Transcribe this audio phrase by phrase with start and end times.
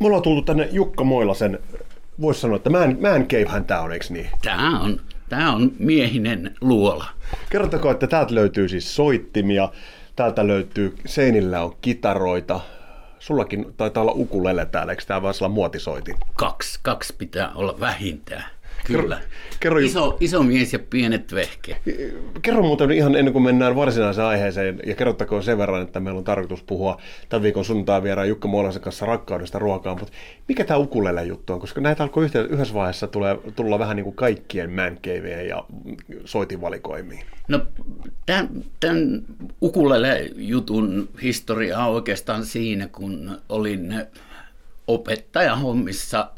[0.00, 1.58] Me ollaan tultu tänne Jukka Moilasen,
[2.20, 4.30] voisi sanoa, että man, man cavehän tämä on, eikö niin?
[4.42, 7.04] Tämä on, tämä on miehinen luola.
[7.50, 9.68] Kertokaa, että täältä löytyy siis soittimia,
[10.16, 12.60] täältä löytyy, seinillä on kitaroita,
[13.18, 16.16] sullakin taitaa olla ukulele täällä, eikö tämä vaan muotisoitin?
[16.34, 18.44] Kaksi, kaksi pitää olla vähintään.
[18.84, 19.20] Kyllä.
[19.60, 21.76] Kerro, iso, iso mies ja pienet vehke.
[22.42, 26.24] Kerro muuten ihan ennen kuin mennään varsinaiseen aiheeseen, ja kerrottakoon sen verran, että meillä on
[26.24, 30.12] tarkoitus puhua tämän viikon sunnuntai vieraan Jukka Muolaisen kanssa rakkaudesta ruokaan, mutta
[30.48, 31.60] mikä tämä ukulele juttu on?
[31.60, 35.64] Koska näitä alkoi yhdessä vaiheessa tulee, tulla vähän niin kuin kaikkien mancaveen ja
[36.24, 37.24] soitinvalikoimiin.
[37.48, 37.60] No
[38.26, 38.48] tämän,
[38.80, 39.22] tämän
[39.62, 43.94] ukulele-jutun historia on oikeastaan siinä, kun olin
[44.86, 46.30] opettajahommissa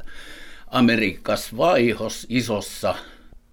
[0.72, 2.94] Amerikassa vaihos isossa,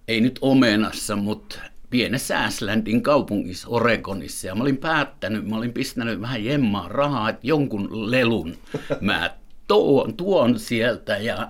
[0.08, 1.58] ei nyt omenassa, mutta
[1.90, 4.46] pienessä Ashlandin kaupungissa Oregonissa.
[4.46, 8.56] Ja mä olin päättänyt, mä olin pistänyt vähän jemmaa rahaa, että jonkun lelun
[9.00, 9.30] mä
[9.68, 11.48] tuon, tuon sieltä ja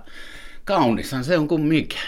[0.65, 1.99] kaunishan se on kuin mikä.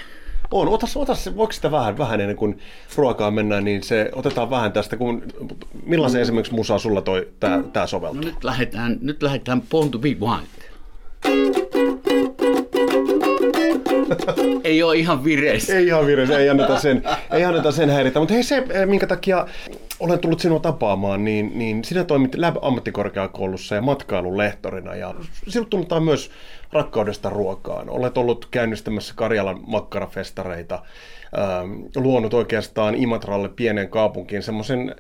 [0.52, 2.60] On, otas, otas, voiko sitä vähän, vähän ennen kuin
[2.96, 5.24] ruokaa mennään, niin se, otetaan vähän tästä, kun,
[5.86, 6.22] millaisen mm.
[6.22, 8.22] esimerkiksi musaa sulla toi, tää, tää soveltuu?
[8.22, 10.64] No nyt lähdetään, nyt lähdetään Born to be Wild.
[14.64, 15.74] ei ole ihan vireessä.
[15.74, 18.20] Ei ihan vireessä, ei anneta sen, ei anneta sen häiritä.
[18.20, 19.48] Mutta hei se, eh, minkä takia
[20.00, 25.14] olen tullut sinua tapaamaan, niin, niin sinä toimit Lab-ammattikorkeakoulussa ja matkailun lehtorina ja
[25.48, 26.32] sinut tunnetaan myös
[26.72, 27.90] rakkaudesta ruokaan.
[27.90, 30.76] Olet ollut käynnistämässä Karjalan makkarafestareita,
[31.38, 34.96] ähm, luonut oikeastaan Imatralle pienen kaupunkiin semmoisen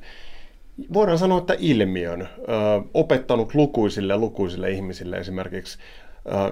[0.93, 5.77] voidaan sanoa, että ilmiön, ö, äh, opettanut lukuisille lukuisille ihmisille esimerkiksi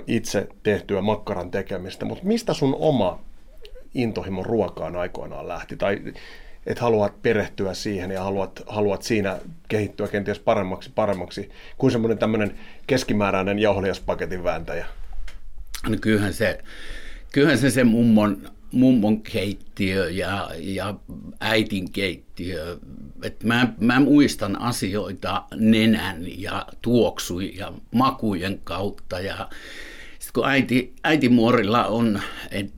[0.08, 3.20] itse tehtyä makkaran tekemistä, mutta mistä sun oma
[3.94, 5.78] intohimo ruokaan aikoinaan lähti?
[5.78, 6.02] Tai
[6.66, 12.56] että haluat perehtyä siihen ja haluat, haluat siinä kehittyä kenties paremmaksi paremmaksi kuin semmoinen tämmöinen
[12.88, 14.86] keskimääräinen jauheliaspaketin vääntäjä?
[15.90, 16.60] No kyllähän se,
[17.32, 20.96] kyllähän se, se mummon mummon keittiö ja, ja
[21.40, 22.78] äitin keittiö.
[23.24, 29.50] Et mä, mä muistan asioita nenän ja tuoksujen ja makujen kautta ja
[30.20, 32.22] sitten kun äiti, äitimuorilla on,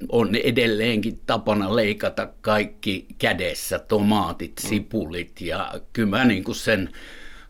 [0.10, 4.70] on edelleenkin tapana leikata kaikki kädessä, tomaatit, mm.
[4.70, 6.90] sipulit ja kyllä mä niin kuin sen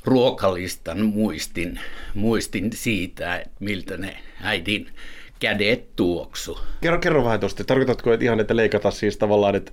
[0.06, 1.80] ruokalistan muistin,
[2.14, 4.90] muistin siitä, että miltä ne äidin
[5.44, 6.60] kädet tuoksu.
[6.82, 7.64] Kerro, kerro vähän tuosta.
[7.64, 9.72] Tarkoitatko että ihan, että leikata siis tavallaan, että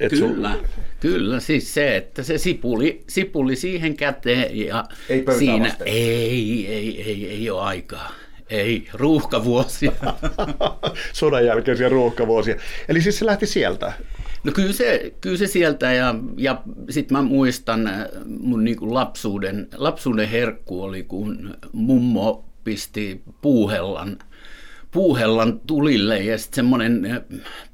[0.00, 0.66] et kyllä, sun...
[1.00, 7.28] kyllä, siis se, että se sipuli, sipuli siihen käteen ja ei siinä ei, ei, ei,
[7.30, 8.12] ei ole aikaa.
[8.50, 9.92] Ei, ruuhkavuosia.
[11.12, 12.56] Sodan jälkeisiä ruuhkavuosia.
[12.88, 13.92] Eli siis se lähti sieltä?
[14.44, 19.68] No kyllä se, kyllä se sieltä ja, ja sitten mä muistan äh, mun niinku lapsuuden,
[19.76, 24.18] lapsuuden herkku oli, kun mummo pisti puuhellan
[24.90, 27.20] puuhellan tulille ja sitten semmoinen eh,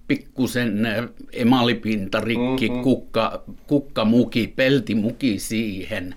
[0.09, 2.83] pikkusen eh, emalipintarikki, mm-hmm.
[2.83, 6.15] kukka, kukkamuki, peltimuki siihen.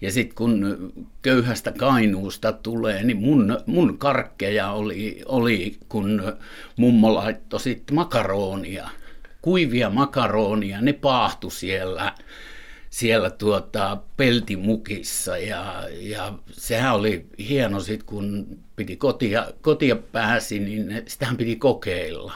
[0.00, 0.92] Ja sitten kun
[1.22, 6.32] köyhästä kainuusta tulee, niin mun, mun karkkeja oli, oli, kun
[6.76, 8.88] mummo laittoi sitten makaronia,
[9.42, 12.12] kuivia makaronia, ne paahtu siellä
[12.96, 18.46] siellä tuota, peltimukissa ja, ja sehän oli hieno sit, kun
[18.76, 22.32] piti kotia, kotia pääsi, niin sitähän piti kokeilla.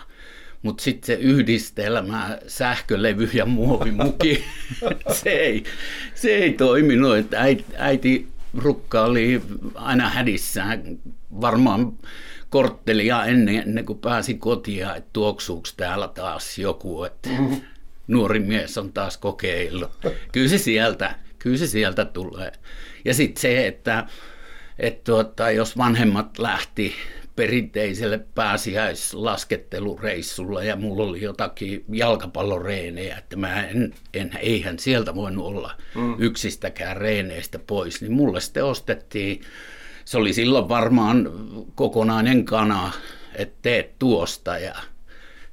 [0.63, 4.45] Mutta sitten se yhdistelmä, sähkölevy ja muovimuki,
[5.23, 5.65] se, ei,
[6.15, 7.17] se ei toiminut.
[7.17, 8.29] Että äiti, äiti
[8.59, 9.43] Rukka oli
[9.75, 10.99] aina hädissään
[11.41, 11.93] varmaan
[12.51, 17.05] korttelia ennen, ennen kuin pääsi kotia, että tuoksuuko täällä taas joku.
[17.05, 17.61] Että mm-hmm
[18.11, 19.91] nuori mies on taas kokeillut.
[20.33, 22.53] Kyllä se sieltä, kyllä se sieltä tulee.
[23.05, 24.07] Ja sitten se, että,
[24.79, 26.95] että tuota, jos vanhemmat lähti
[27.37, 35.77] perinteiselle pääsiäislaskettelureissulle ja mulla oli jotakin jalkapalloreenejä, että mä en, en, eihän sieltä voinut olla
[35.95, 36.15] mm.
[36.19, 39.41] yksistäkään reeneistä pois, niin mulle sitten ostettiin,
[40.05, 41.31] se oli silloin varmaan
[41.75, 42.93] kokonainen kana,
[43.35, 44.75] että teet tuosta ja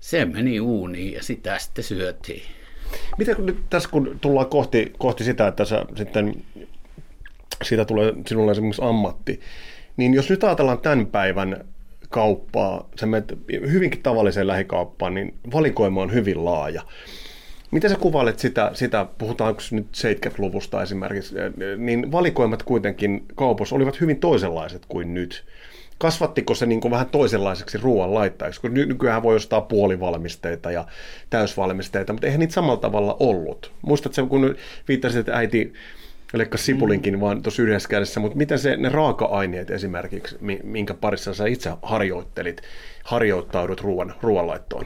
[0.08, 2.42] se meni uuniin ja sitä sitten syötiin.
[3.36, 6.44] Kun nyt tässä kun tullaan kohti, kohti sitä, että sä sitten
[7.64, 9.40] siitä tulee sinulle esimerkiksi ammatti,
[9.98, 11.66] niin jos nyt ajatellaan tämän päivän
[12.10, 13.38] kauppaa, sä menet
[13.72, 16.82] hyvinkin tavalliseen lähikauppaan, niin valikoima on hyvin laaja.
[17.72, 21.36] Miten sä kuvailet sitä, sitä puhutaanko nyt 70-luvusta esimerkiksi,
[21.78, 25.46] niin valikoimat kuitenkin kaupassa olivat hyvin toisenlaiset kuin nyt
[25.98, 30.86] kasvattiko se niin kuin vähän toisenlaiseksi ruoan laittajaksi, kun nykyään voi ostaa puolivalmisteita ja
[31.30, 33.72] täysvalmisteita, mutta eihän niitä samalla tavalla ollut.
[33.82, 34.56] Muistatko, kun
[34.88, 35.74] viittasit, että äiti
[36.34, 37.20] Leikka sipulinkin mm.
[37.20, 42.62] vaan tuossa yhdessä kädessä, mutta miten se, ne raaka-aineet esimerkiksi, minkä parissa sä itse harjoittelit,
[43.04, 44.86] harjoittaudut ruoan, ruoanlaittoon?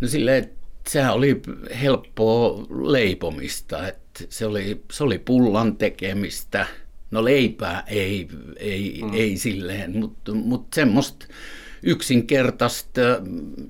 [0.00, 0.50] No silleen,
[0.88, 1.42] sehän oli
[1.82, 6.66] helppoa leipomista, että se oli, se oli pullan tekemistä.
[7.14, 9.14] No leipää ei, ei, mm.
[9.14, 11.26] ei silleen, mutta, mutta semmoista
[11.82, 13.00] yksinkertaista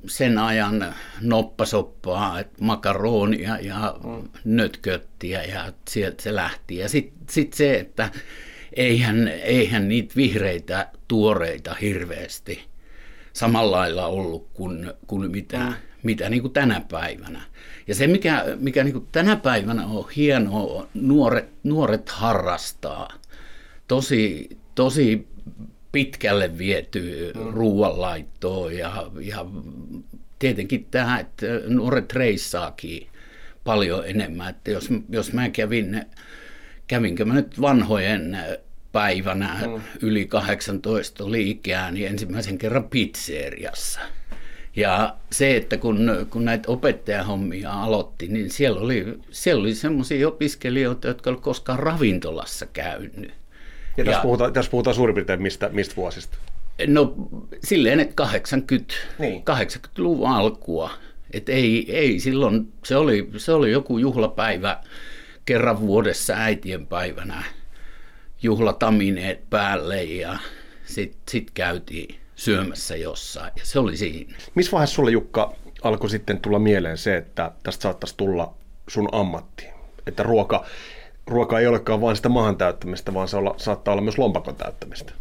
[0.07, 4.29] sen ajan noppasoppaa, että makaronia ja mm.
[4.45, 6.77] nötköttiä ja sieltä se lähti.
[6.77, 8.11] Ja sitten sit se, että
[8.73, 12.65] eihän, eihän niitä vihreitä tuoreita hirveästi
[13.33, 15.75] samalla lailla ollut kuin, kuin mitä, mm.
[16.03, 17.41] mitä niin kuin tänä päivänä.
[17.87, 23.09] Ja se, mikä, mikä niin kuin tänä päivänä on hienoa, nuoret, nuoret harrastaa
[23.95, 25.27] tosi, tosi
[25.93, 27.51] pitkälle viety mm.
[27.51, 29.47] ruoanlaittoa ja, ja
[30.39, 33.07] tietenkin tähän, että nuoret reissaakin
[33.65, 34.51] paljon enemmän.
[34.51, 36.05] Että jos, jos mä kävin,
[36.87, 38.39] kävinkö mä nyt vanhojen
[38.93, 39.83] päivänä mm.
[40.03, 44.01] yli 18 liikeää, niin ensimmäisen kerran pizzeriassa.
[44.77, 51.09] Ja se, että kun, kun näitä opettajahommia aloitti, niin siellä oli, siellä oli sellaisia opiskelijoita,
[51.09, 53.44] jotka olivat koskaan ravintolassa käynyt.
[53.97, 56.39] Ja tässä, ja, puhutaan, tässä puhutaan suurin piirtein mistä, mistä vuosista?
[56.87, 57.15] No
[57.65, 59.43] silleen, että 80, niin.
[59.51, 60.91] 80-luvun alkua.
[61.31, 64.81] Et ei, ei silloin, se oli, se oli joku juhlapäivä
[65.45, 67.43] kerran vuodessa äitien päivänä
[68.43, 70.39] juhlatamineet päälle ja
[70.85, 74.37] sitten sit käytiin syömässä jossain ja se oli siinä.
[74.55, 78.55] Missä vaiheessa sulle Jukka alkoi sitten tulla mieleen se, että tästä saattaisi tulla
[78.89, 79.67] sun ammatti?
[80.07, 80.65] Että ruoka,
[81.27, 85.13] ruoka ei olekaan vain sitä maahan täyttämistä, vaan se olla, saattaa olla myös lompakon täyttämistä.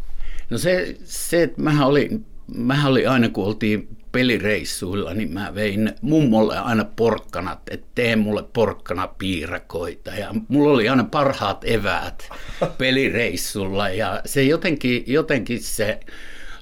[0.50, 5.94] No se, se että mähän olin, mähän olin aina kun oltiin pelireissuilla, niin mä vein
[6.01, 10.11] mummolle aina porkkanat, että tee mulle porkkana piirakoita.
[10.11, 12.29] Ja mulla oli aina parhaat eväät
[12.77, 16.00] pelireissulla ja se jotenkin, jotenkin se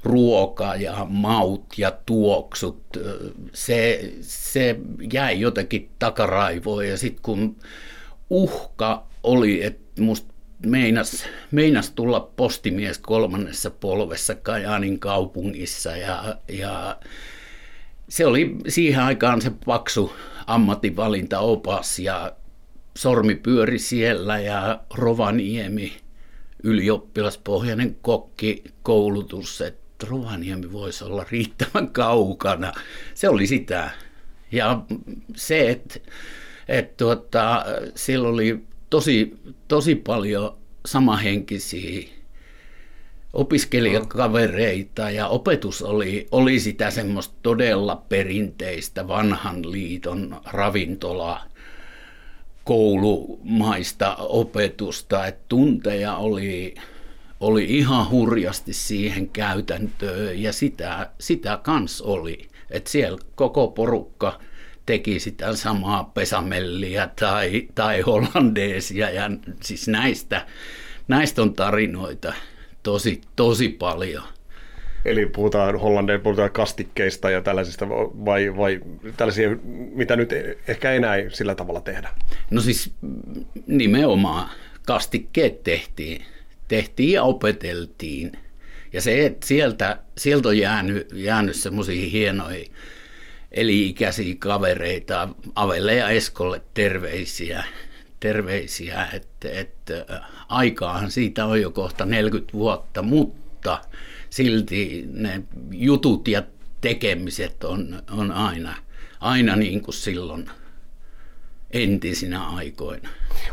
[0.04, 2.84] ruoka ja maut ja tuoksut,
[3.54, 4.80] se, se
[5.14, 7.56] jäi jotenkin takaraivoon ja sitten kun
[8.30, 10.34] uhka oli, että musta
[10.66, 16.98] meinas, meinas tulla postimies kolmannessa polvessa Kajaanin kaupungissa ja, ja
[18.10, 20.14] se oli siihen aikaan se paksu
[20.48, 22.32] ammatinvalintaopas ja
[22.98, 25.98] sormi pyöri siellä ja Rovaniemi
[26.64, 32.72] ylioppilaspohjainen kokkikoulutus, että Rovaniemi voisi olla riittävän kaukana.
[33.14, 33.92] Se oli sitä.
[34.52, 34.82] Ja
[35.36, 36.00] se, että,
[36.68, 37.66] että tuota,
[37.96, 42.10] siellä oli tosi, tosi paljon samahenkisiä
[43.34, 51.42] opiskelijakavereita ja opetus oli, oli sitä semmoista todella perinteistä vanhan liiton ravintola
[52.64, 56.76] koulumaista opetusta, että tunteja oli,
[57.40, 64.40] oli ihan hurjasti siihen käytäntöön ja sitä, sitä kans oli, että siellä koko porukka–
[64.86, 69.32] teki sitä samaa pesamellia tai, tai hollandeesia ja
[69.62, 70.46] siis näistä,
[71.08, 72.34] näistä on tarinoita
[72.84, 74.24] tosi, tosi paljon.
[75.06, 78.80] Eli puhutaan hollandeista, puhutaan kastikkeista ja tällaisista, vai, vai
[79.18, 79.50] tällaisia,
[79.94, 80.30] mitä nyt
[80.68, 82.10] ehkä enää ei sillä tavalla tehdä?
[82.52, 82.94] No siis
[83.68, 84.50] nimenomaan
[84.86, 86.26] kastikkeet tehtiin,
[86.68, 88.32] tehtiin ja opeteltiin.
[88.94, 92.66] Ja se, että sieltä, sieltä on jäänyt, jäänyt semmoisia hienoja
[93.52, 97.64] eli-ikäisiä kavereita, Avelle ja Eskolle terveisiä,
[98.20, 100.06] terveisiä että, että
[100.50, 103.82] aikaahan siitä on jo kohta 40 vuotta, mutta
[104.30, 106.44] silti ne jutut ja
[106.82, 108.76] tekemiset on, on aina,
[109.20, 110.50] aina niin kuin silloin
[111.74, 113.10] entisinä aikoina.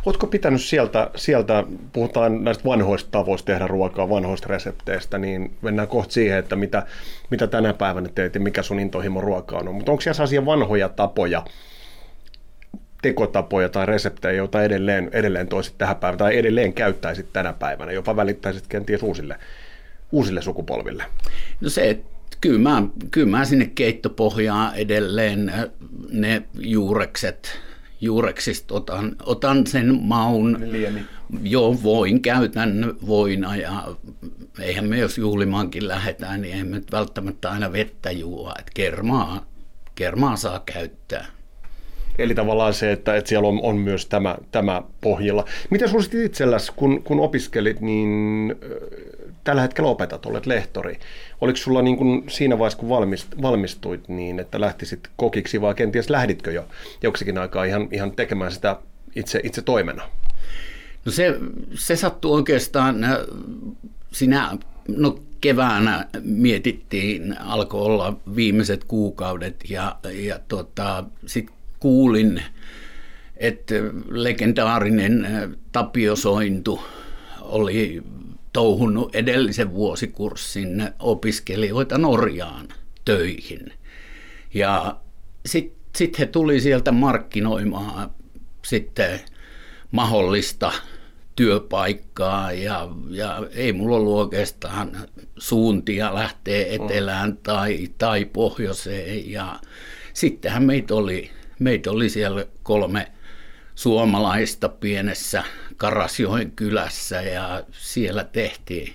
[0.07, 6.13] Oletko pitänyt sieltä, sieltä, puhutaan näistä vanhoista tavoista tehdä ruokaa, vanhoista resepteistä, niin mennään kohta
[6.13, 6.87] siihen, että mitä,
[7.31, 9.75] mitä tänä päivänä teet ja mikä sun intohimo ruoka on.
[9.75, 11.45] Mutta onko siellä sellaisia vanhoja tapoja,
[13.03, 18.17] tekotapoja tai reseptejä, joita edelleen, edelleen toisit tähän päivään tai edelleen käyttäisit tänä päivänä, jopa
[18.17, 19.37] välittäisit kenties uusille,
[20.13, 21.05] uusille sukupolville?
[21.61, 22.09] No se, että
[22.41, 25.53] kyllä mä, kyllä mä sinne keittopohjaan edelleen
[26.11, 27.68] ne juurekset,
[28.00, 30.59] juureksista otan, otan sen maun.
[30.71, 31.00] Liemi.
[31.43, 33.95] Joo, voin käytän voina ja
[34.61, 38.52] eihän me jos juhlimaankin lähdetään, niin emme välttämättä aina vettä juo.
[38.59, 39.47] Että kermaa,
[39.95, 41.26] kermaa saa käyttää.
[42.19, 45.45] Eli tavallaan se, että, että siellä on, on myös tämä, tämä pohjilla.
[45.71, 48.55] Miten sinulla itselläsi, kun, kun opiskelit, niin
[49.45, 50.99] tällä hetkellä opetat, olet lehtori.
[51.41, 52.89] Oliko sulla niin kuin siinä vaiheessa, kun
[53.43, 56.65] valmistuit, niin että lähtisit kokiksi, vai kenties lähditkö jo
[57.03, 58.77] joksikin aikaa ihan, ihan tekemään sitä
[59.17, 60.03] itse, itse toimena?
[61.05, 61.35] No se,
[61.75, 63.17] se sattui oikeastaan, äh,
[64.13, 64.57] sinä,
[64.89, 72.42] no keväänä mietittiin, alkoi olla viimeiset kuukaudet ja, ja tota, sitten kuulin,
[73.37, 73.75] että
[74.11, 76.80] legendaarinen äh, Tapio Sointu
[77.40, 78.02] oli
[78.52, 82.68] touhunut edellisen vuosikurssin opiskelijoita Norjaan
[83.04, 83.73] töihin.
[84.54, 84.97] Ja
[85.47, 88.11] sitten sit he tuli sieltä markkinoimaan
[88.64, 89.20] sitten
[89.90, 90.73] mahdollista
[91.37, 94.90] työpaikkaa ja, ja ei mulla ollut oikeastaan
[95.38, 99.61] suuntia lähteä etelään tai, tai pohjoiseen ja
[100.12, 103.12] sittenhän meitä oli, meitä oli siellä kolme
[103.75, 105.45] suomalaista pienessä
[105.77, 108.93] Karasjoen kylässä ja siellä tehtiin,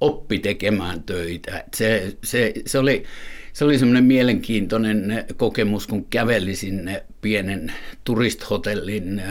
[0.00, 1.64] oppi tekemään töitä.
[1.74, 3.04] Se, se, se oli,
[3.52, 7.72] se oli semmoinen mielenkiintoinen kokemus, kun käveli sinne pienen
[8.04, 9.22] turisthotellin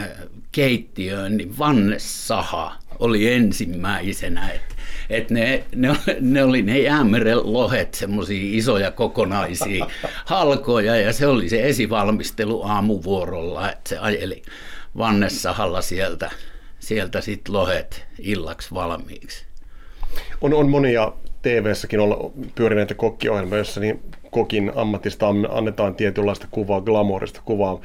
[0.52, 4.48] keittiöön, niin Vanne Saha oli ensimmäisenä.
[4.50, 4.74] Että
[5.10, 9.86] et ne, ne, ne, oli ne jäämeren lohet, semmoisia isoja kokonaisia
[10.24, 14.42] halkoja, ja se oli se esivalmistelu aamuvuorolla, että se ajeli
[14.98, 16.30] Vanne Sahalla sieltä,
[16.80, 19.44] sieltä sitten lohet illaksi valmiiksi.
[20.40, 27.40] On, on monia TV-säkin olla pyörineitä kokkiohjelmia, joissa niin kokin ammatista annetaan tietynlaista kuvaa, glamourista
[27.44, 27.80] kuvaa.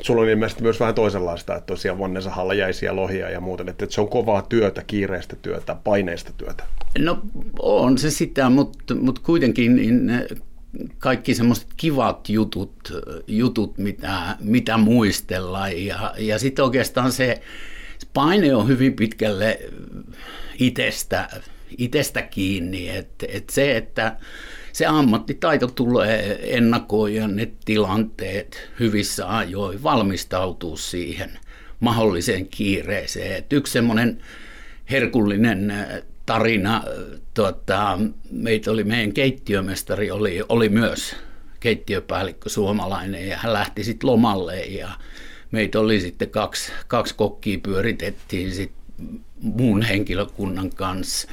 [0.00, 4.00] Sulla on ilmeisesti myös vähän toisenlaista, että tosiaan Vannessa hallajäisiä lohia ja muuten, että se
[4.00, 6.64] on kovaa työtä, kiireistä työtä, paineista työtä.
[6.98, 7.18] No
[7.58, 10.10] on se sitä, mutta, mutta kuitenkin niin
[10.98, 12.74] kaikki semmoiset kivat jutut,
[13.26, 17.40] jutut mitä, mitä muistellaan ja, ja sitten oikeastaan se
[18.14, 19.60] paine on hyvin pitkälle
[20.58, 21.28] itsestä,
[21.78, 24.16] itsestä kiinni, että et se, että
[24.74, 31.30] se ammattitaito tulee ennakoida ne tilanteet hyvissä ajoin, valmistautuu siihen
[31.80, 33.36] mahdolliseen kiireeseen.
[33.36, 34.20] Et yksi semmoinen
[34.90, 35.86] herkullinen äh,
[36.26, 36.82] tarina,
[37.34, 37.98] tuota,
[38.30, 41.16] meitä oli, meidän keittiömestari oli, oli myös
[41.60, 44.90] keittiöpäällikkö suomalainen ja hän lähti sitten lomalle ja
[45.50, 51.28] meitä oli sitten kaksi, kaksi kokkia pyöritettiin sitten muun henkilökunnan kanssa,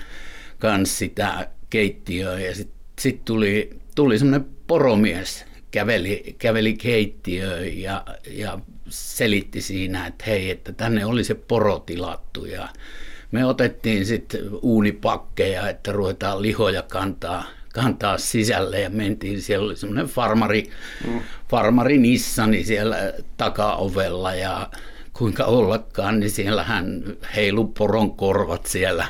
[0.60, 8.60] kanssa sitä keittiöä ja sitten sitten tuli, tuli semmoinen poromies, käveli, käveli keittiöön ja, ja
[8.90, 12.46] selitti siinä, että hei, että tänne oli se poro tilattu.
[12.46, 12.70] Ja
[13.32, 17.44] me otettiin sitten uunipakkeja, että ruvetaan lihoja kantaa,
[17.74, 20.70] kantaa sisälle ja mentiin, siellä oli semmoinen farmari,
[21.08, 21.22] mm.
[21.50, 24.70] farmari Nissani siellä takaovella ja
[25.14, 27.04] kuinka ollakaan, niin siellä hän
[27.36, 29.08] heilu poron korvat siellä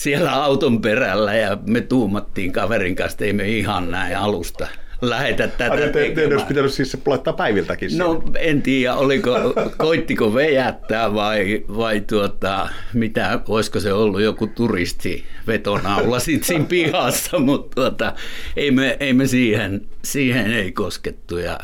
[0.00, 4.66] siellä auton perällä ja me tuumattiin kaverin kanssa, että ei me ihan näin alusta
[5.02, 9.30] lähetä tätä Ai, te, te olisi pitänyt siis laittaa päiviltäkin No en tiedä, oliko,
[9.78, 17.38] koittiko vejättää vai, vai tuota, mitä, olisiko se ollut joku turisti vetonaula sitten siinä pihassa,
[17.38, 18.14] mutta tuota,
[18.56, 21.58] ei, me, ei me siihen, siihen ei koskettu ja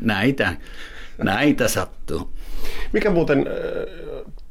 [0.00, 0.56] näitä,
[1.22, 2.30] näitä sattuu.
[2.92, 3.46] Mikä muuten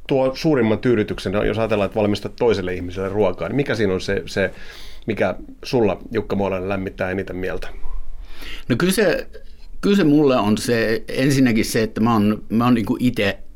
[0.06, 4.22] tuo suurimman tyydytyksen, jos ajatellaan, että valmistat toiselle ihmiselle ruokaa, niin mikä siinä on se,
[4.26, 4.50] se
[5.06, 5.34] mikä
[5.64, 7.68] sulla, Jukka Muolainen, lämmittää eniten mieltä?
[8.68, 9.28] No kyllä se,
[9.80, 12.86] kyllä se mulle on se, ensinnäkin se, että mä oon, mä oon niin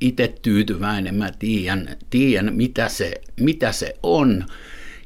[0.00, 4.45] itse tyytyväinen, mä tiedän, tiedän mitä, se, mitä se on.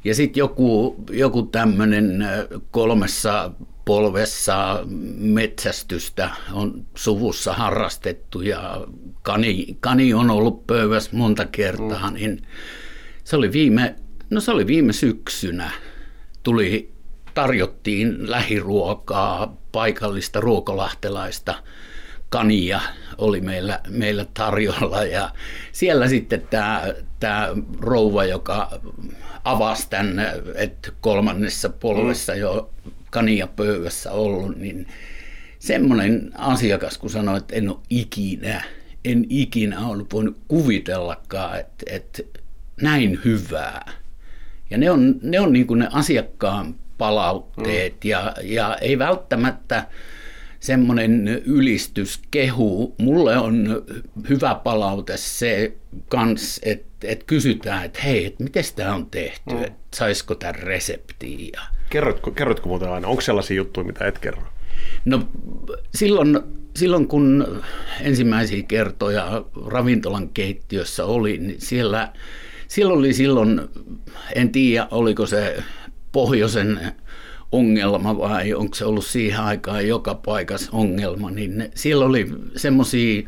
[0.04, 2.26] Ja sitten joku, joku tämmöinen
[2.70, 3.52] kolmessa
[3.84, 4.80] polvessa
[5.16, 8.86] metsästystä on suvussa harrastettu ja
[9.22, 12.14] kani, kani on ollut pöydässä monta kertaa, mm.
[12.14, 12.46] niin
[13.24, 13.94] se oli viime,
[14.30, 15.70] no se oli viime syksynä.
[16.42, 16.92] Tuli,
[17.34, 21.54] tarjottiin lähiruokaa, paikallista ruokolahtelaista
[22.28, 22.80] kania
[23.18, 25.30] oli meillä, meillä tarjolla ja
[25.72, 26.82] siellä sitten tämä,
[27.20, 27.48] tämä
[27.80, 28.80] rouva, joka
[29.44, 30.20] avasi tämän,
[30.54, 32.38] että kolmannessa polvessa mm.
[32.38, 32.70] jo
[33.14, 34.86] kania pöydässä ollut, niin
[35.58, 38.62] semmoinen asiakas, kun sanoi, että en ole ikinä,
[39.04, 42.22] en ikinä ollut voinut kuvitellakaan, että, että
[42.82, 43.92] näin hyvää.
[44.70, 48.10] Ja ne on ne, on niin kuin ne asiakkaan palautteet mm.
[48.10, 49.86] ja, ja ei välttämättä
[50.60, 52.94] semmoinen ylistys, kehu.
[52.98, 53.82] Mulle on
[54.28, 55.72] hyvä palaute se
[56.08, 59.64] kans, että et kysytään, että hei, että miten tämä on tehty, mm.
[59.64, 61.52] että saisiko tämän reseptiin.
[61.94, 64.42] Kerrotko, kerrotko muuten aina, onko sellaisia juttuja, mitä et kerro?
[65.04, 65.28] No
[65.94, 66.40] silloin,
[66.76, 67.46] silloin kun
[68.00, 72.12] ensimmäisiä kertoja ravintolan keittiössä oli, niin siellä,
[72.68, 73.60] siellä oli silloin,
[74.34, 75.62] en tiedä oliko se
[76.12, 76.80] pohjoisen
[77.52, 83.22] ongelma vai onko se ollut siihen aikaan joka paikassa ongelma, niin siellä oli semmoisia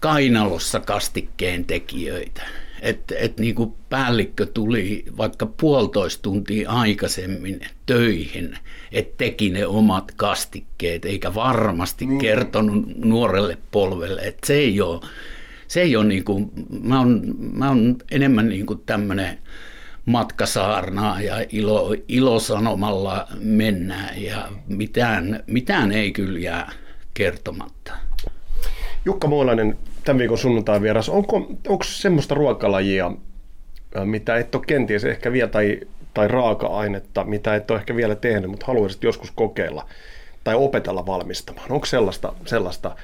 [0.00, 2.42] kainalossa kastikkeen tekijöitä.
[2.82, 8.58] Että et niin kuin päällikkö tuli vaikka puolitoista tuntia aikaisemmin töihin,
[8.92, 12.18] että teki ne omat kastikkeet, eikä varmasti mm.
[12.18, 15.00] kertonut nuorelle polvelle, että se ei ole,
[15.68, 16.50] se ei ole niin kuin,
[16.82, 17.22] mä oon,
[17.52, 19.38] mä oon enemmän niin kuin tämmöinen
[20.06, 26.72] matkasaarnaa ja ilo, ilosanomalla mennään ja mitään, mitään ei kyllä jää
[27.14, 27.92] kertomatta.
[29.04, 31.08] Jukka Muolainen, tämän viikon sunnuntai vieras.
[31.08, 31.36] Onko,
[31.68, 33.12] onko semmoista ruokalajia,
[34.04, 35.80] mitä et ole kenties ehkä vielä, tai,
[36.14, 39.86] tai raaka-ainetta, mitä et ole ehkä vielä tehnyt, mutta haluaisit joskus kokeilla
[40.44, 41.72] tai opetella valmistamaan?
[41.72, 42.96] Onko sellaista, sellaista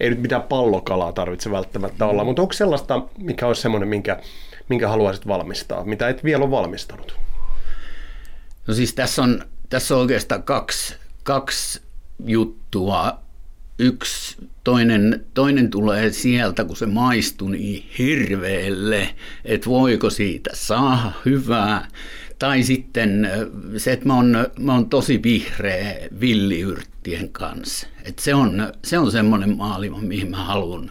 [0.00, 2.26] ei nyt mitään pallokalaa tarvitse välttämättä olla, mm.
[2.26, 4.20] mutta onko sellaista, mikä olisi semmoinen, minkä,
[4.68, 7.16] minkä haluaisit valmistaa, mitä et vielä ole valmistanut?
[8.66, 11.82] No siis tässä on, tässä on oikeastaan kaksi, kaksi
[12.24, 13.21] juttua
[13.82, 21.88] yksi, toinen, toinen tulee sieltä, kun se maistuu niin hirveelle, että voiko siitä saada hyvää.
[22.38, 23.30] Tai sitten
[23.76, 27.86] se, että mä oon, mä oon tosi vihreä villiyrttien kanssa.
[28.04, 30.90] että se on, se on semmoinen maailma, mihin mä haluan,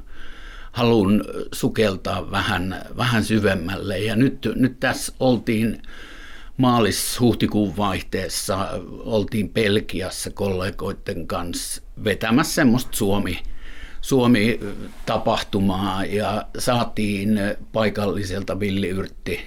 [0.71, 3.99] haluan sukeltaa vähän, vähän syvemmälle.
[3.99, 5.81] Ja nyt, nyt tässä oltiin
[6.61, 13.39] maalis-huhtikuun vaihteessa oltiin Pelkiassa kollegoiden kanssa vetämässä semmoista Suomi,
[14.01, 17.39] Suomi-tapahtumaa ja saatiin
[17.73, 19.39] paikalliselta villiyrtti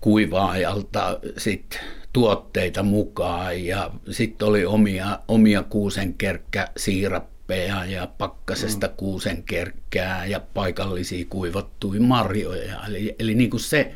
[0.00, 1.80] kuivaajalta sit
[2.12, 8.92] tuotteita mukaan ja sitten oli omia, omia kuusenkerkkä siirappeja ja pakkasesta mm.
[8.96, 12.80] kuusenkerkkää ja paikallisia kuivattuja marjoja.
[12.88, 13.94] Eli, eli niin kuin se,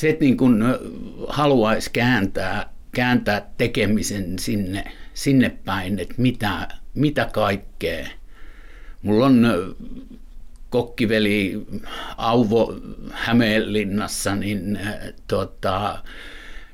[0.00, 0.62] se, että niin kuin
[1.28, 8.06] haluaisi kääntää, kääntää tekemisen sinne, sinne päin, että mitä, mitä kaikkea.
[9.02, 9.46] Mulla on
[10.70, 11.66] kokkiveli
[12.16, 12.74] Auvo
[13.10, 14.78] Hämeenlinnassa, niin
[15.28, 16.04] tota,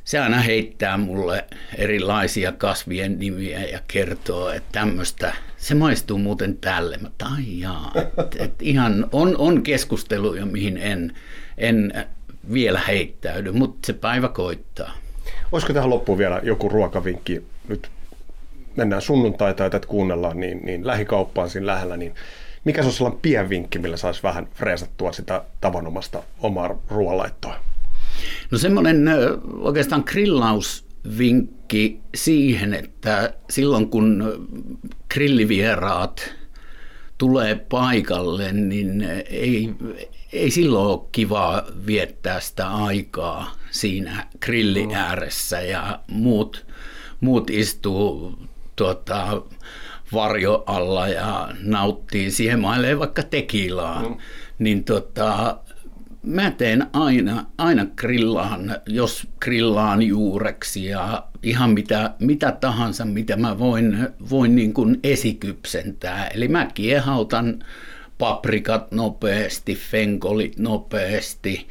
[0.05, 1.45] se aina heittää mulle
[1.77, 6.97] erilaisia kasvien nimiä ja kertoo, että tämmöistä, se maistuu muuten tälle.
[6.97, 11.13] Mä tai jaa, et, et ihan on, on keskusteluja, mihin en,
[11.59, 12.07] en
[12.53, 14.91] vielä heittäydy, mutta se päivä koittaa.
[15.53, 17.43] Olisiko tähän loppuun vielä joku ruokavinkki?
[17.69, 17.91] Nyt
[18.77, 22.15] mennään sunnuntaita ja tätä kuunnellaan, niin, niin lähikauppaan siinä lähellä, niin
[22.65, 27.57] mikä se olisi sellainen pien vinkki, millä saisi vähän freesattua sitä tavanomasta omaa ruoanlaittoa?
[28.51, 29.09] No semmoinen
[29.59, 34.25] oikeastaan grillausvinkki siihen, että silloin kun
[35.15, 36.35] grillivieraat
[37.19, 39.75] tulee paikalle, niin ei,
[40.33, 46.67] ei silloin ole kiva viettää sitä aikaa siinä grillin ääressä ja muut,
[47.21, 48.39] muut istuu
[48.77, 49.43] tuota,
[50.13, 54.17] varjo alla ja nauttii, siihen mailee vaikka tekilaa, mm.
[54.59, 55.59] niin tota,
[56.23, 63.59] mä teen aina, aina grillaan, jos grillaan juureksi ja ihan mitä, mitä tahansa, mitä mä
[63.59, 66.27] voin, voin niin kuin esikypsentää.
[66.27, 67.65] Eli mä kiehautan
[68.19, 71.69] paprikat nopeasti, fenkolit nopeasti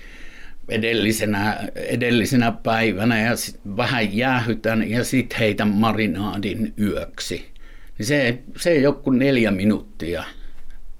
[0.69, 7.51] edellisenä, edellisenä päivänä ja sit vähän jäähytän ja sitten heitän marinaadin yöksi.
[7.97, 10.23] Niin se, se ole kuin neljä minuuttia.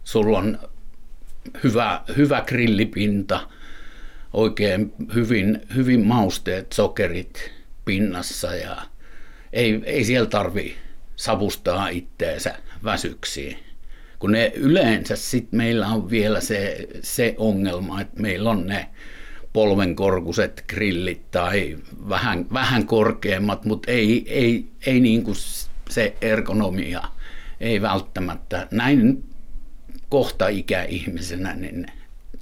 [0.04, 0.60] Sulla on
[1.64, 3.48] hyvä, hyvä grillipinta,
[4.34, 7.52] oikein hyvin, hyvin mausteet, sokerit
[7.86, 8.78] pinnassa ja
[9.54, 10.76] ei, ei siellä tarvi
[11.16, 13.58] savustaa itteensä väsyksiin.
[14.20, 18.90] Kun ne yleensä sitten meillä on vielä se, se ongelma, että meillä on ne
[19.54, 21.78] polvenkorkuiset grillit tai
[22.10, 25.38] vähän, vähän korkeammat, mutta ei, ei, ei niin kuin
[25.90, 27.04] se ergonomia
[27.60, 29.24] ei välttämättä näin
[30.10, 31.86] kohta ikäihmisenä niin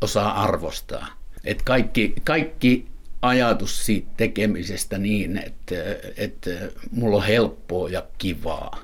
[0.02, 1.08] osaa arvostaa.
[1.44, 2.88] Et kaikki, kaikki
[3.22, 5.76] ajatus siitä tekemisestä niin, että,
[6.18, 6.50] että
[6.92, 8.80] mulla on helppoa ja kivaa.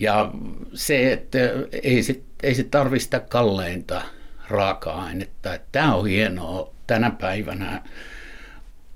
[0.00, 0.30] Ja
[0.74, 1.38] se, että
[1.82, 4.02] ei se, ei se tarvitse sitä kalleinta
[4.48, 5.58] raaka-ainetta.
[5.72, 7.82] Tämä on hienoa tänä päivänä.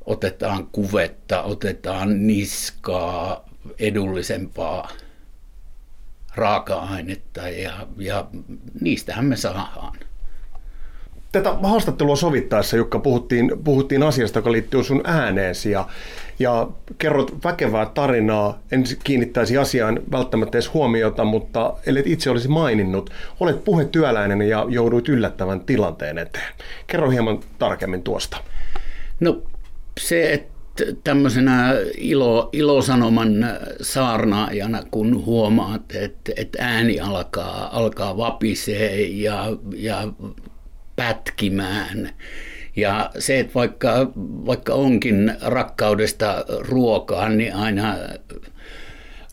[0.04, 4.90] Otetaan kuvetta, otetaan niskaa, edullisempaa
[6.34, 8.26] raaka-ainetta ja, ja
[8.80, 9.98] niistähän me saadaan.
[11.34, 15.88] Tätä haastattelua sovittaessa, Jukka, puhuttiin, puhuttiin asiasta, joka liittyy sun ääneesi ja,
[16.38, 16.68] ja
[16.98, 18.58] kerrot väkevää tarinaa.
[18.72, 25.08] En kiinnittäisi asiaan välttämättä edes huomiota, mutta ellet itse olisi maininnut, olet puhetyöläinen ja jouduit
[25.08, 26.54] yllättävän tilanteen eteen.
[26.86, 28.36] Kerro hieman tarkemmin tuosta.
[29.20, 29.42] No
[30.00, 33.46] se, että tämmöisenä ilo, ilosanoman
[33.80, 40.08] saarnaajana, kun huomaat, että, että ääni alkaa, alkaa vapisee ja, ja
[40.96, 42.10] pätkimään,
[42.76, 44.12] Ja se, että vaikka,
[44.46, 47.96] vaikka onkin rakkaudesta ruokaa, niin aina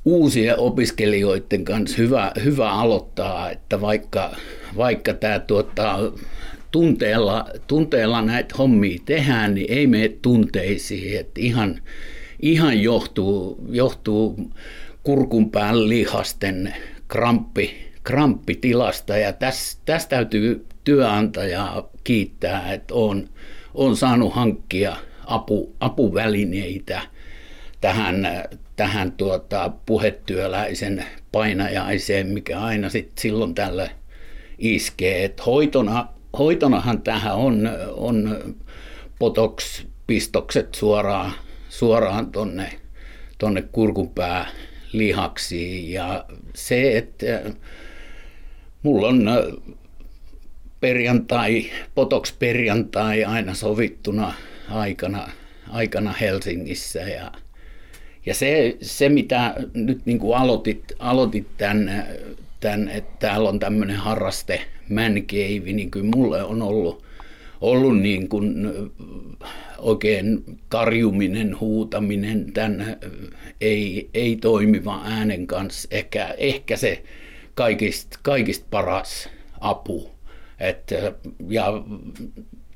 [0.06, 4.36] uusien opiskelijoiden kanssa hyvä, hyvä aloittaa, että vaikka,
[4.78, 6.00] vaikka tämä tuottaa
[6.72, 11.20] tunteella, tunteella näitä hommia tehdään, niin ei mene tunteisiin.
[11.20, 11.82] Että ihan,
[12.42, 14.52] ihan johtuu, johtuu
[15.04, 16.74] kurkunpään lihasten
[17.08, 23.30] kramppi, kramppitilasta ja tästä täs täytyy työnantajaa kiittää, että on,
[23.74, 27.02] on saanut hankkia apu, apuvälineitä
[27.82, 28.28] tähän,
[28.76, 33.90] tähän tuota, puhetyöläisen painajaiseen, mikä aina sit silloin tällä
[34.58, 35.26] iskee.
[35.26, 38.40] Et hoitona, hoitonahan tähän on, on
[39.20, 41.32] potox-pistokset suoraan,
[41.70, 42.70] suoraan tonne,
[43.38, 44.48] tonne kurkunpää
[44.94, 47.26] lihaksiin ja se, että
[48.84, 49.30] mulla on
[50.82, 51.66] perjantai,
[51.96, 54.34] potoks perjantai aina sovittuna
[54.70, 55.30] aikana,
[55.70, 57.32] aikana Helsingissä ja,
[58.26, 62.06] ja se, se, mitä nyt niin kuin aloitit, aloitit tämän,
[62.60, 67.04] tämän, että täällä on tämmöinen harraste man cave, niin kyllä mulle on ollut,
[67.62, 68.56] ollut niin kuin
[69.78, 72.98] oikein karjuminen, huutaminen tämän
[73.62, 77.04] ei, ei toimiva äänen kanssa ehkä, ehkä se
[77.56, 80.21] kaikista, kaikista paras apu.
[80.62, 80.94] Et,
[81.48, 81.66] ja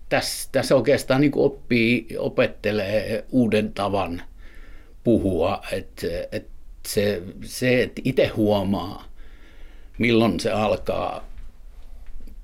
[0.10, 4.22] tässä, tässä oikeastaan niin oppii, opettelee uuden tavan
[5.04, 6.48] puhua, että et
[6.88, 9.06] se, se että itse huomaa,
[9.98, 11.28] milloin se alkaa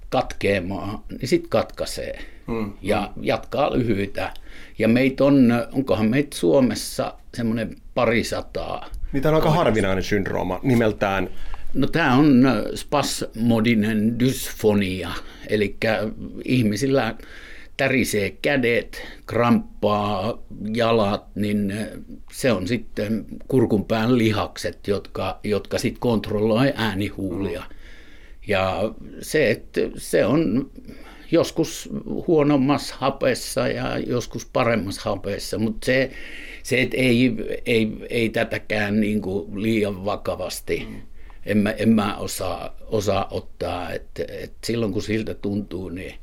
[0.09, 2.73] katkeamaan, niin sitten katkaisee hmm.
[2.81, 4.33] ja jatkaa lyhyitä.
[4.79, 8.89] Ja meitä on, onkohan meitä Suomessa semmoinen parisataa.
[9.11, 11.29] Niin tämä on aika harvinainen syndrooma nimeltään
[11.73, 12.43] No tämä on
[12.75, 15.09] spasmodinen dysfonia,
[15.49, 15.77] eli
[16.45, 17.15] ihmisillä
[17.77, 20.43] tärisee kädet, kramppaa
[20.75, 21.73] jalat, niin
[22.31, 27.63] se on sitten kurkunpään lihakset, jotka, jotka sitten kontrolloi äänihuulia.
[28.47, 30.71] Ja se, että se on
[31.31, 31.89] joskus
[32.27, 36.11] huonommassa hapessa ja joskus paremmassa hapessa, mutta se,
[36.63, 39.21] se että ei, ei, ei tätäkään niin
[39.55, 41.10] liian vakavasti mm
[41.45, 43.91] en mä, en mä osaa, osaa ottaa.
[43.91, 46.15] että et silloin kun siltä tuntuu, niin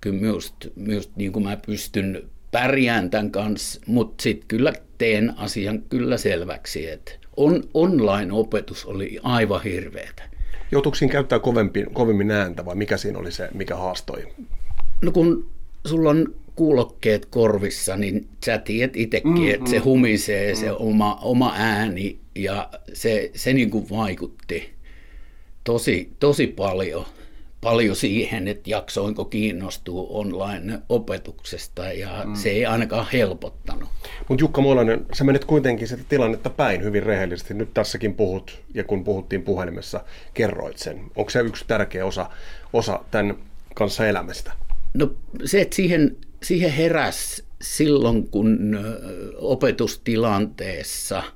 [0.00, 5.82] kyllä myös, myös niin kuin mä pystyn pärjään tämän kanssa, mutta sitten kyllä teen asian
[5.82, 10.22] kyllä selväksi, että on, online-opetus oli aivan hirveätä.
[10.70, 14.28] Joutuiko siinä käyttää kovempi, kovemmin ääntä vai mikä siinä oli se, mikä haastoi?
[15.02, 15.50] No kun
[15.86, 20.60] sulla on kuulokkeet korvissa, niin sä tiedät itsekin, mm, että se humisee mm.
[20.60, 24.72] se oma, oma ääni ja se, se niin kuin vaikutti
[25.64, 27.06] tosi, tosi paljon,
[27.60, 32.34] paljon siihen, että jaksoinko kiinnostua online-opetuksesta ja mm.
[32.34, 33.88] se ei ainakaan helpottanut.
[34.28, 37.54] Mutta Jukka Muolainen, sä menet kuitenkin sitä tilannetta päin hyvin rehellisesti.
[37.54, 40.00] Nyt tässäkin puhut ja kun puhuttiin puhelimessa,
[40.34, 41.00] kerroit sen.
[41.16, 42.30] Onko se yksi tärkeä osa,
[42.72, 43.34] osa tämän
[43.74, 44.52] kanssa elämästä?
[44.94, 45.10] No
[45.44, 48.78] se, että siihen, siihen heräs silloin, kun
[49.38, 51.22] opetustilanteessa–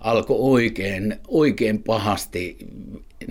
[0.00, 2.56] alkoi oikein, oikein pahasti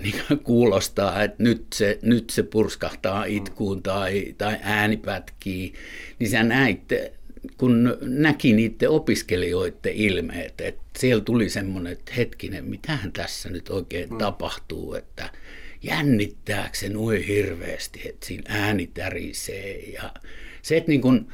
[0.02, 5.72] niin kuulostaa, että nyt se, nyt se purskahtaa itkuun tai, tai ääni pätkii,
[6.18, 6.82] niin sä näit,
[7.58, 14.10] kun näki niiden opiskelijoiden ilmeet, että siellä tuli semmoinen, että hetkinen, mitähän tässä nyt oikein
[14.10, 14.18] mm.
[14.18, 15.30] tapahtuu, että
[15.86, 20.12] jännittääkö se noin hirveästi, että siinä ääni tärisee ja
[20.62, 21.28] se, että niin kun,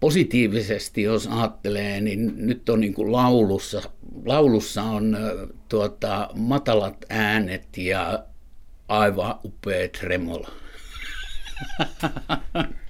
[0.00, 3.82] positiivisesti, jos ajattelee, niin nyt on niin kuin laulussa,
[4.24, 5.18] laulussa on
[5.68, 8.24] tuota, matalat äänet ja
[8.88, 10.50] aivan upea tremola.